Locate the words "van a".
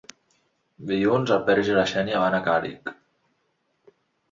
2.25-2.41